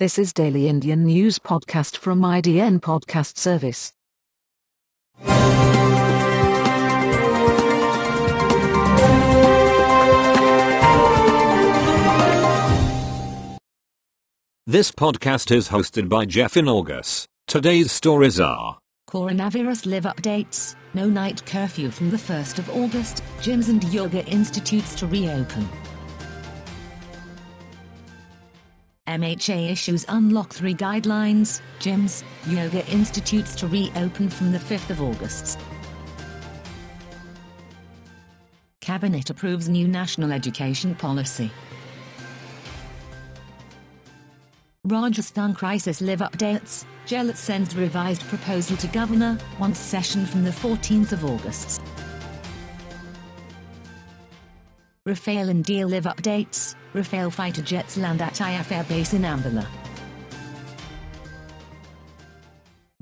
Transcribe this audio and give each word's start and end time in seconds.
This 0.00 0.18
is 0.18 0.32
Daily 0.32 0.66
Indian 0.66 1.04
News 1.04 1.38
Podcast 1.38 1.98
from 1.98 2.22
IDN 2.22 2.80
Podcast 2.80 3.36
Service. 3.36 3.92
This 14.66 14.90
podcast 14.90 15.54
is 15.54 15.68
hosted 15.68 16.08
by 16.08 16.24
Jeff 16.24 16.56
in 16.56 16.66
August. 16.66 17.26
Today's 17.46 17.92
stories 17.92 18.40
are 18.40 18.78
Coronavirus 19.10 19.84
live 19.84 20.04
updates, 20.04 20.76
no 20.94 21.10
night 21.10 21.44
curfew 21.44 21.90
from 21.90 22.08
the 22.08 22.16
1st 22.16 22.58
of 22.58 22.70
August, 22.70 23.22
gyms 23.40 23.68
and 23.68 23.84
yoga 23.92 24.24
institutes 24.24 24.94
to 24.94 25.06
reopen. 25.06 25.68
MHA 29.10 29.72
issues 29.72 30.04
Unlock 30.08 30.52
3 30.52 30.72
guidelines, 30.72 31.60
gyms, 31.80 32.22
yoga 32.46 32.86
institutes 32.86 33.56
to 33.56 33.66
reopen 33.66 34.30
from 34.30 34.52
the 34.52 34.58
5th 34.58 34.88
of 34.90 35.02
August. 35.02 35.58
Cabinet 38.80 39.28
approves 39.28 39.68
new 39.68 39.88
national 39.88 40.30
education 40.30 40.94
policy. 40.94 41.50
Rajasthan 44.84 45.54
crisis 45.54 46.00
live 46.00 46.20
updates. 46.20 46.84
Gehlot 47.06 47.34
sends 47.34 47.74
revised 47.74 48.22
proposal 48.28 48.76
to 48.76 48.86
governor, 48.86 49.36
wants 49.58 49.80
session 49.80 50.24
from 50.24 50.44
the 50.44 50.50
14th 50.50 51.10
of 51.10 51.24
August. 51.24 51.79
Rafale 55.10 55.50
and 55.50 55.64
deal 55.64 55.88
live 55.88 56.04
updates. 56.04 56.76
Rafale 56.94 57.32
fighter 57.32 57.62
jets 57.62 57.96
land 57.96 58.22
at 58.22 58.34
IAF 58.34 58.70
Air 58.70 58.84
Base 58.84 59.12
in 59.12 59.22
Ambala. 59.22 59.66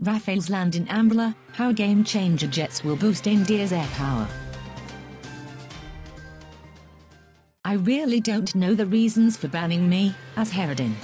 Rafales 0.01 0.49
land 0.49 0.75
in 0.75 0.87
Ambala, 0.87 1.35
how 1.53 1.71
game 1.71 2.03
changer 2.03 2.47
jets 2.47 2.83
will 2.83 2.97
boost 2.97 3.27
India's 3.27 3.75
air 3.75 3.87
power. 3.93 4.27
I 7.67 7.75
really 7.75 8.21
don't 8.21 8.55
know 8.55 8.75
the 8.75 8.87
reasons 8.87 9.37
for 9.37 9.49
banning 9.49 9.87
me, 9.87 10.15
Azharuddin. 10.37 10.95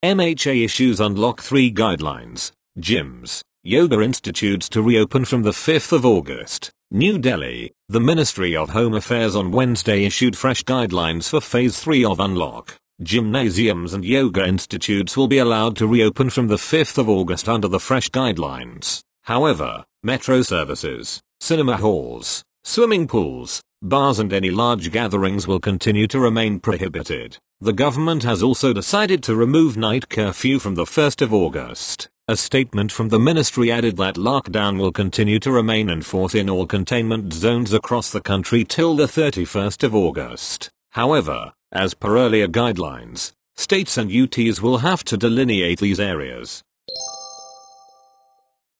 MHA 0.02 0.64
issues 0.64 0.98
Unlock 0.98 1.42
3 1.42 1.70
guidelines, 1.74 2.52
gyms, 2.78 3.42
yoga 3.62 4.00
institutes 4.00 4.66
to 4.70 4.80
reopen 4.80 5.26
from 5.26 5.42
the 5.42 5.50
5th 5.50 5.92
of 5.92 6.06
August. 6.06 6.70
New 6.90 7.18
Delhi, 7.18 7.70
the 7.90 8.00
Ministry 8.00 8.56
of 8.56 8.70
Home 8.70 8.94
Affairs 8.94 9.36
on 9.36 9.50
Wednesday 9.50 10.06
issued 10.06 10.38
fresh 10.38 10.64
guidelines 10.64 11.28
for 11.28 11.42
Phase 11.42 11.78
3 11.78 12.06
of 12.06 12.18
Unlock. 12.18 12.76
Gymnasiums 13.02 13.92
and 13.92 14.02
yoga 14.02 14.46
institutes 14.46 15.18
will 15.18 15.28
be 15.28 15.36
allowed 15.36 15.76
to 15.76 15.86
reopen 15.86 16.30
from 16.30 16.46
the 16.46 16.56
5th 16.56 16.96
of 16.96 17.10
August 17.10 17.46
under 17.46 17.68
the 17.68 17.78
fresh 17.78 18.08
guidelines. 18.08 19.02
However, 19.24 19.84
metro 20.02 20.40
services, 20.40 21.20
cinema 21.40 21.76
halls, 21.76 22.42
swimming 22.64 23.06
pools, 23.06 23.60
bars 23.82 24.18
and 24.18 24.32
any 24.32 24.50
large 24.50 24.90
gatherings 24.90 25.46
will 25.46 25.60
continue 25.60 26.06
to 26.06 26.20
remain 26.20 26.60
prohibited. 26.60 27.38
The 27.60 27.72
government 27.72 28.22
has 28.22 28.42
also 28.42 28.72
decided 28.72 29.22
to 29.24 29.34
remove 29.34 29.76
night 29.76 30.08
curfew 30.08 30.58
from 30.58 30.74
the 30.74 30.84
1st 30.84 31.22
of 31.22 31.32
August. 31.32 32.08
A 32.28 32.36
statement 32.36 32.92
from 32.92 33.08
the 33.08 33.18
ministry 33.18 33.72
added 33.72 33.96
that 33.96 34.14
lockdown 34.14 34.78
will 34.78 34.92
continue 34.92 35.38
to 35.40 35.50
remain 35.50 35.88
in 35.88 36.02
force 36.02 36.34
in 36.34 36.48
all 36.48 36.66
containment 36.66 37.32
zones 37.32 37.72
across 37.72 38.10
the 38.10 38.20
country 38.20 38.64
till 38.64 38.94
the 38.94 39.06
31st 39.06 39.82
of 39.82 39.94
August. 39.94 40.70
However, 40.90 41.52
as 41.72 41.94
per 41.94 42.16
earlier 42.18 42.48
guidelines, 42.48 43.32
states 43.56 43.98
and 43.98 44.10
UTs 44.10 44.60
will 44.60 44.78
have 44.78 45.04
to 45.04 45.16
delineate 45.16 45.80
these 45.80 46.00
areas. 46.00 46.62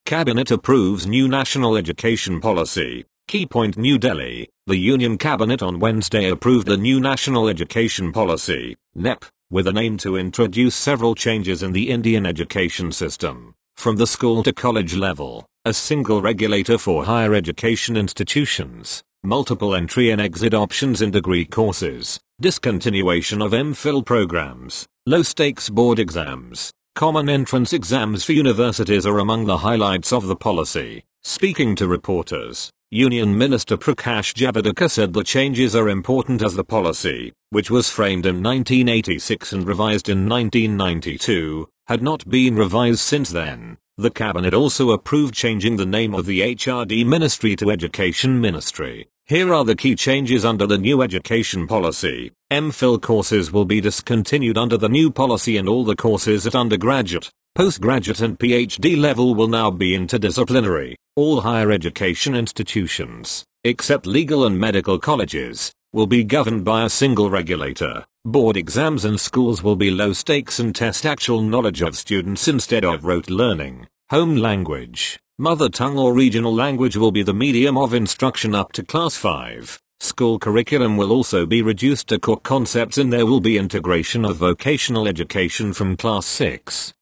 Cabinet 0.05 0.51
approves 0.51 1.07
new 1.07 1.29
national 1.29 1.77
education 1.77 2.41
policy. 2.41 3.05
Key 3.29 3.47
point 3.47 3.77
New 3.77 3.97
Delhi, 3.97 4.49
the 4.71 4.79
Union 4.79 5.19
Cabinet 5.19 5.63
on 5.63 5.81
Wednesday 5.81 6.31
approved 6.31 6.69
the 6.69 6.77
new 6.77 7.01
National 7.01 7.49
Education 7.49 8.13
Policy, 8.13 8.77
NEP, 8.95 9.25
with 9.51 9.67
an 9.67 9.77
aim 9.77 9.97
to 9.97 10.17
introduce 10.17 10.77
several 10.77 11.17
changes 11.17 11.65
in 11.65 11.73
the 11.73 11.91
Indian 11.91 12.25
education 12.25 12.93
system, 12.93 13.53
from 13.75 13.97
the 13.97 14.07
school 14.07 14.45
to 14.45 14.53
college 14.53 14.95
level, 14.95 15.45
a 15.65 15.75
single 15.75 16.23
regulator 16.23 16.79
for 16.79 17.05
higher 17.05 17.35
education 17.35 17.97
institutions, 17.97 19.03
multiple 19.25 19.75
entry 19.75 20.11
and 20.11 20.21
exit 20.21 20.55
options 20.55 21.03
in 21.03 21.11
degree 21.11 21.45
courses, 21.45 22.21
discontinuation 22.41 23.45
of 23.45 23.51
MPhil 23.51 24.07
programs, 24.07 24.87
low 25.05 25.25
stakes 25.25 25.69
board 25.69 25.99
exams, 25.99 26.71
common 26.95 27.29
entrance 27.29 27.73
exams 27.73 28.25
for 28.25 28.35
universities 28.35 29.05
are 29.05 29.19
among 29.19 29.47
the 29.47 29.59
highlights 29.59 30.13
of 30.13 30.29
the 30.29 30.37
policy. 30.37 31.03
Speaking 31.23 31.75
to 31.75 31.89
reporters, 31.89 32.71
Union 32.93 33.39
Minister 33.39 33.77
Prakash 33.77 34.35
Javadekar 34.35 34.91
said 34.91 35.13
the 35.13 35.23
changes 35.23 35.77
are 35.77 35.89
important 35.89 36.43
as 36.43 36.55
the 36.55 36.65
policy, 36.65 37.33
which 37.51 37.71
was 37.71 37.89
framed 37.89 38.27
in 38.27 38.43
1986 38.43 39.53
and 39.53 39.65
revised 39.65 40.09
in 40.09 40.29
1992, 40.29 41.69
had 41.87 42.03
not 42.03 42.29
been 42.29 42.57
revised 42.57 42.99
since 42.99 43.31
then. 43.31 43.77
The 43.97 44.11
cabinet 44.11 44.55
also 44.55 44.91
approved 44.91 45.35
changing 45.35 45.77
the 45.77 45.87
name 45.87 46.17
of 46.17 46.27
the 46.27 46.41
HRD 46.41 47.07
Ministry 47.07 47.55
to 47.55 47.71
Education 47.71 48.41
Ministry. 48.41 49.07
Here 49.27 49.55
are 49.55 49.65
the 49.65 49.77
key 49.77 49.95
changes 49.95 50.45
under 50.45 50.67
the 50.67 50.79
new 50.79 51.01
education 51.01 51.69
policy. 51.69 52.33
MPhil 52.51 53.01
courses 53.01 53.53
will 53.53 53.67
be 53.67 53.81
discontinued 53.81 54.59
under 54.59 54.77
the 54.77 54.89
new 54.89 55.13
policy 55.13 55.57
and 55.57 55.69
all 55.69 55.85
the 55.85 55.95
courses 55.95 56.45
at 56.45 56.57
undergraduate, 56.57 57.31
postgraduate 57.55 58.21
and 58.21 58.39
PhD 58.39 58.97
level 58.97 59.35
will 59.35 59.49
now 59.49 59.71
be 59.71 59.97
interdisciplinary. 59.97 60.95
All 61.17 61.41
higher 61.43 61.71
education 61.71 62.35
institutions, 62.35 63.45
except 63.65 64.07
legal 64.07 64.47
and 64.47 64.59
medical 64.59 64.99
colleges, 64.99 65.73
will 65.93 66.07
be 66.07 66.25
governed 66.25 66.65
by 66.65 66.85
a 66.85 66.89
single 66.89 67.29
regulator. 67.29 68.07
Board 68.25 68.57
exams 68.57 69.05
and 69.05 69.19
schools 69.19 69.63
will 69.63 69.77
be 69.77 69.91
low 69.91 70.13
stakes 70.13 70.59
and 70.59 70.75
test 70.75 71.05
actual 71.05 71.43
knowledge 71.43 71.83
of 71.83 71.97
students 71.97 72.47
instead 72.49 72.85
of 72.85 73.05
rote 73.05 73.29
learning. 73.29 73.87
Home 74.11 74.37
language, 74.37 75.19
mother 75.39 75.69
tongue 75.69 75.99
or 75.99 76.15
regional 76.15 76.55
language 76.55 76.97
will 76.97 77.13
be 77.13 77.23
the 77.23 77.35
medium 77.35 77.77
of 77.77 77.93
instruction 77.93 78.55
up 78.55 78.73
to 78.73 78.83
class 78.85 79.17
5. 79.17 79.81
School 79.99 80.39
curriculum 80.39 80.97
will 80.97 81.13
also 81.13 81.45
be 81.45 81.61
reduced 81.61 82.09
to 82.09 82.19
core 82.19 82.41
concepts 82.41 82.97
and 82.97 83.13
there 83.13 83.27
will 83.27 83.41
be 83.41 83.59
integration 83.59 84.25
of 84.25 84.37
vocational 84.37 85.09
education 85.09 85.73
from 85.73 85.97
class 85.97 86.25
6. 86.27 86.95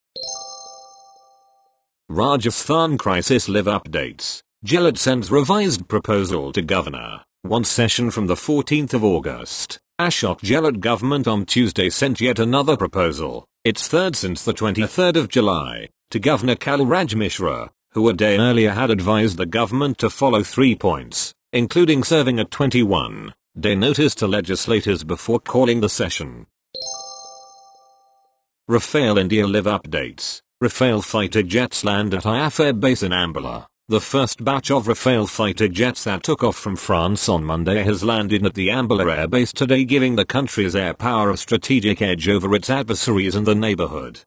Rajasthan 2.10 2.96
crisis 2.96 3.50
live 3.50 3.66
updates. 3.66 4.40
Gehlot 4.64 4.96
sends 4.96 5.30
revised 5.30 5.88
proposal 5.88 6.52
to 6.52 6.62
governor. 6.62 7.20
One 7.42 7.64
session 7.64 8.10
from 8.10 8.28
the 8.28 8.34
14th 8.34 8.94
of 8.94 9.04
August. 9.04 9.78
Ashok 10.00 10.40
Gehlot 10.40 10.80
government 10.80 11.28
on 11.28 11.44
Tuesday 11.44 11.90
sent 11.90 12.18
yet 12.18 12.38
another 12.38 12.78
proposal, 12.78 13.44
its 13.62 13.88
third 13.88 14.16
since 14.16 14.42
the 14.42 14.54
23rd 14.54 15.16
of 15.16 15.28
July, 15.28 15.90
to 16.10 16.18
Governor 16.18 16.54
Kalraj 16.54 17.14
Mishra, 17.14 17.70
who 17.92 18.08
a 18.08 18.14
day 18.14 18.38
earlier 18.38 18.70
had 18.70 18.90
advised 18.90 19.36
the 19.36 19.44
government 19.44 19.98
to 19.98 20.08
follow 20.08 20.42
three 20.42 20.74
points, 20.74 21.34
including 21.52 22.02
serving 22.02 22.40
a 22.40 22.46
21 22.46 23.34
day 23.60 23.74
notice 23.74 24.14
to 24.14 24.26
legislators 24.26 25.04
before 25.04 25.40
calling 25.40 25.82
the 25.82 25.90
session. 25.90 26.46
Rafale 28.66 29.20
India 29.20 29.46
live 29.46 29.66
updates. 29.66 30.40
Rafale 30.60 31.04
fighter 31.04 31.44
jets 31.44 31.84
land 31.84 32.12
at 32.12 32.24
IAF 32.24 32.58
Air 32.58 32.72
Base 32.72 33.04
in 33.04 33.12
Ambala. 33.12 33.66
The 33.86 34.00
first 34.00 34.42
batch 34.42 34.72
of 34.72 34.86
Rafale 34.88 35.28
fighter 35.28 35.68
jets 35.68 36.02
that 36.02 36.24
took 36.24 36.42
off 36.42 36.56
from 36.56 36.74
France 36.74 37.28
on 37.28 37.44
Monday 37.44 37.84
has 37.84 38.02
landed 38.02 38.44
at 38.44 38.54
the 38.54 38.66
Ambala 38.66 39.16
Air 39.16 39.28
Base 39.28 39.52
today 39.52 39.84
giving 39.84 40.16
the 40.16 40.24
country's 40.24 40.74
air 40.74 40.94
power 40.94 41.30
a 41.30 41.36
strategic 41.36 42.02
edge 42.02 42.28
over 42.28 42.52
its 42.56 42.68
adversaries 42.68 43.36
in 43.36 43.44
the 43.44 43.54
neighborhood. 43.54 44.18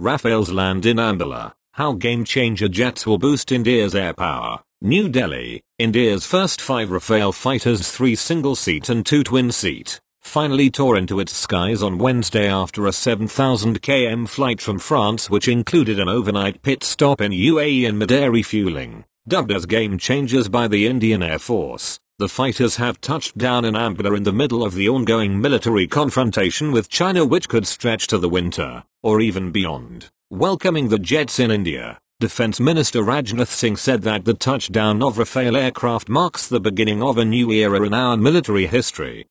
Rafales 0.00 0.54
land 0.54 0.86
in 0.86 0.98
Ambala. 0.98 1.54
How 1.72 1.94
game 1.94 2.24
changer 2.24 2.68
jets 2.68 3.04
will 3.04 3.18
boost 3.18 3.50
India's 3.50 3.96
air 3.96 4.14
power. 4.14 4.60
New 4.80 5.08
Delhi, 5.08 5.60
India's 5.80 6.24
first 6.24 6.60
five 6.60 6.90
Rafale 6.90 7.34
fighters, 7.34 7.90
three 7.90 8.14
single 8.14 8.54
seat 8.54 8.88
and 8.88 9.04
two 9.04 9.24
twin 9.24 9.50
seat, 9.50 10.00
finally 10.26 10.70
tore 10.70 10.96
into 10.96 11.20
its 11.20 11.36
skies 11.36 11.82
on 11.82 11.98
Wednesday 11.98 12.48
after 12.48 12.86
a 12.86 12.92
7,000 12.92 13.80
km 13.80 14.28
flight 14.28 14.60
from 14.60 14.78
France 14.78 15.30
which 15.30 15.46
included 15.46 16.00
an 16.00 16.08
overnight 16.08 16.62
pit 16.62 16.82
stop 16.82 17.20
in 17.20 17.30
UAE 17.30 17.86
and 17.88 17.98
mid-air 17.98 18.30
refueling. 18.30 19.04
Dubbed 19.28 19.52
as 19.52 19.66
game 19.66 19.96
changers 19.96 20.48
by 20.48 20.66
the 20.66 20.86
Indian 20.86 21.22
Air 21.22 21.38
Force, 21.38 22.00
the 22.18 22.28
fighters 22.28 22.76
have 22.76 23.00
touched 23.00 23.38
down 23.38 23.64
in 23.64 23.76
Amber 23.76 24.14
in 24.14 24.22
the 24.22 24.32
middle 24.32 24.64
of 24.64 24.74
the 24.74 24.88
ongoing 24.88 25.40
military 25.40 25.86
confrontation 25.86 26.72
with 26.72 26.88
China 26.88 27.24
which 27.24 27.48
could 27.48 27.66
stretch 27.66 28.06
to 28.08 28.18
the 28.18 28.28
winter, 28.28 28.84
or 29.02 29.20
even 29.20 29.52
beyond. 29.52 30.10
Welcoming 30.30 30.88
the 30.88 30.98
jets 30.98 31.38
in 31.38 31.50
India, 31.50 31.98
Defense 32.20 32.60
Minister 32.60 33.02
Rajnath 33.02 33.48
Singh 33.48 33.76
said 33.76 34.02
that 34.02 34.24
the 34.24 34.34
touchdown 34.34 35.02
of 35.02 35.16
Rafale 35.16 35.60
aircraft 35.60 36.08
marks 36.08 36.46
the 36.48 36.60
beginning 36.60 37.02
of 37.02 37.18
a 37.18 37.24
new 37.24 37.50
era 37.50 37.82
in 37.82 37.92
our 37.92 38.16
military 38.16 38.66
history. 38.66 39.26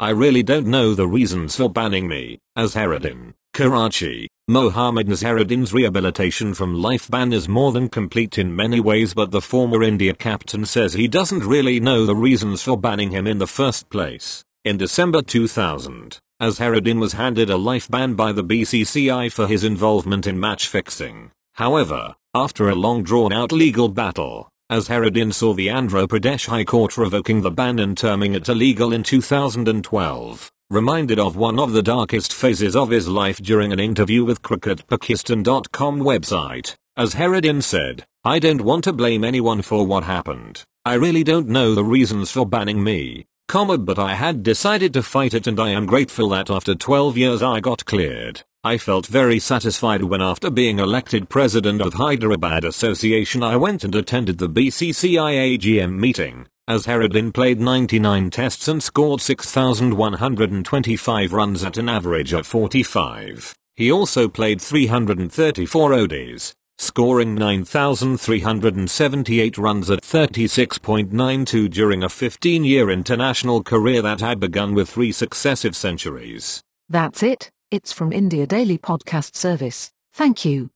I 0.00 0.10
really 0.10 0.44
don't 0.44 0.68
know 0.68 0.94
the 0.94 1.08
reasons 1.08 1.56
for 1.56 1.68
banning 1.68 2.06
me, 2.06 2.38
Azharuddin, 2.56 3.34
Karachi. 3.52 4.28
Mohammad 4.46 5.08
Azharuddin's 5.08 5.72
rehabilitation 5.72 6.54
from 6.54 6.80
life 6.80 7.10
ban 7.10 7.32
is 7.32 7.48
more 7.48 7.72
than 7.72 7.88
complete 7.88 8.38
in 8.38 8.54
many 8.54 8.78
ways 8.78 9.12
but 9.12 9.32
the 9.32 9.40
former 9.40 9.82
India 9.82 10.14
captain 10.14 10.64
says 10.64 10.92
he 10.92 11.08
doesn't 11.08 11.44
really 11.44 11.80
know 11.80 12.06
the 12.06 12.14
reasons 12.14 12.62
for 12.62 12.78
banning 12.78 13.10
him 13.10 13.26
in 13.26 13.38
the 13.38 13.46
first 13.48 13.90
place. 13.90 14.44
In 14.64 14.76
December 14.76 15.20
2000, 15.20 16.20
Azharuddin 16.40 17.00
was 17.00 17.14
handed 17.14 17.50
a 17.50 17.56
life 17.56 17.88
ban 17.88 18.14
by 18.14 18.30
the 18.30 18.44
BCCI 18.44 19.32
for 19.32 19.48
his 19.48 19.64
involvement 19.64 20.28
in 20.28 20.38
match 20.38 20.68
fixing. 20.68 21.32
However, 21.54 22.14
after 22.34 22.68
a 22.68 22.76
long 22.76 23.02
drawn 23.02 23.32
out 23.32 23.50
legal 23.50 23.88
battle, 23.88 24.48
Azharuddin 24.70 25.32
saw 25.32 25.54
the 25.54 25.68
Andhra 25.68 26.06
Pradesh 26.06 26.46
High 26.46 26.64
Court 26.64 26.98
revoking 26.98 27.40
the 27.40 27.50
ban 27.50 27.78
and 27.78 27.96
terming 27.96 28.34
it 28.34 28.50
illegal 28.50 28.92
in 28.92 29.02
2012. 29.02 30.52
Reminded 30.68 31.18
of 31.18 31.36
one 31.36 31.58
of 31.58 31.72
the 31.72 31.82
darkest 31.82 32.34
phases 32.34 32.76
of 32.76 32.90
his 32.90 33.08
life 33.08 33.38
during 33.38 33.72
an 33.72 33.80
interview 33.80 34.26
with 34.26 34.42
CricketPakistan.com 34.42 36.00
website, 36.00 36.74
Azharuddin 36.98 37.62
said, 37.62 38.04
I 38.24 38.38
don't 38.38 38.60
want 38.60 38.84
to 38.84 38.92
blame 38.92 39.24
anyone 39.24 39.62
for 39.62 39.86
what 39.86 40.04
happened. 40.04 40.64
I 40.84 40.94
really 40.94 41.24
don't 41.24 41.48
know 41.48 41.74
the 41.74 41.82
reasons 41.82 42.30
for 42.30 42.44
banning 42.44 42.84
me, 42.84 43.24
comma 43.48 43.78
but 43.78 43.98
I 43.98 44.16
had 44.16 44.42
decided 44.42 44.92
to 44.92 45.02
fight 45.02 45.32
it 45.32 45.46
and 45.46 45.58
I 45.58 45.70
am 45.70 45.86
grateful 45.86 46.28
that 46.28 46.50
after 46.50 46.74
12 46.74 47.16
years 47.16 47.42
I 47.42 47.60
got 47.60 47.86
cleared. 47.86 48.42
I 48.64 48.76
felt 48.76 49.06
very 49.06 49.38
satisfied 49.38 50.02
when 50.02 50.20
after 50.20 50.50
being 50.50 50.80
elected 50.80 51.28
president 51.28 51.80
of 51.80 51.94
Hyderabad 51.94 52.64
Association 52.64 53.44
I 53.44 53.54
went 53.54 53.84
and 53.84 53.94
attended 53.94 54.38
the 54.38 54.48
BCCI 54.48 55.56
AGM 55.56 55.96
meeting. 55.96 56.48
Azharuddin 56.68 57.32
played 57.32 57.60
99 57.60 58.30
tests 58.30 58.66
and 58.66 58.82
scored 58.82 59.20
6,125 59.20 61.32
runs 61.32 61.62
at 61.62 61.78
an 61.78 61.88
average 61.88 62.32
of 62.32 62.48
45. 62.48 63.54
He 63.76 63.92
also 63.92 64.28
played 64.28 64.60
334 64.60 65.90
ODIs, 65.92 66.52
scoring 66.78 67.36
9,378 67.36 69.56
runs 69.56 69.88
at 69.88 70.02
36.92 70.02 71.70
during 71.70 72.02
a 72.02 72.08
15-year 72.08 72.90
international 72.90 73.62
career 73.62 74.02
that 74.02 74.20
had 74.20 74.40
begun 74.40 74.74
with 74.74 74.90
three 74.90 75.12
successive 75.12 75.76
centuries. 75.76 76.60
That's 76.88 77.22
it. 77.22 77.52
It's 77.70 77.92
from 77.92 78.14
India 78.14 78.46
Daily 78.46 78.78
Podcast 78.78 79.36
Service. 79.36 79.92
Thank 80.14 80.46
you. 80.46 80.70